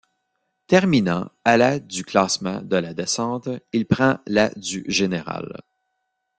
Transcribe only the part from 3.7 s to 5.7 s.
il prend la du général.